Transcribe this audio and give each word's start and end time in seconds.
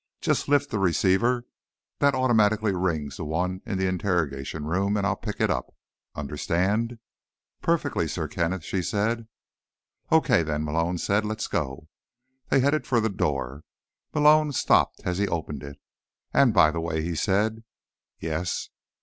Just 0.19 0.47
lift 0.47 0.71
the 0.71 0.79
receiver. 0.79 1.45
That 1.99 2.15
automatically 2.15 2.73
rings 2.73 3.17
the 3.17 3.23
one 3.23 3.61
in 3.67 3.77
the 3.77 3.85
interrogation 3.85 4.65
room 4.65 4.97
and 4.97 5.05
I'll 5.05 5.15
pick 5.15 5.39
it 5.39 5.51
up. 5.51 5.75
Understand?" 6.15 6.97
"Perfectly, 7.61 8.07
Sir 8.07 8.27
Kenneth," 8.27 8.63
she 8.63 8.81
said. 8.81 9.27
"Okay, 10.11 10.41
then," 10.41 10.63
Malone 10.65 10.97
said. 10.97 11.23
"Let's 11.23 11.45
go." 11.47 11.87
They 12.49 12.61
headed 12.61 12.87
for 12.87 12.99
the 12.99 13.09
door. 13.09 13.63
Malone 14.11 14.53
stopped 14.53 15.01
as 15.05 15.19
he 15.19 15.27
opened 15.27 15.61
it. 15.61 15.79
"And 16.33 16.51
by 16.51 16.71
the 16.71 16.81
way," 16.81 17.03
he 17.03 17.13
said. 17.13 17.63
"Yes?" 18.19 18.69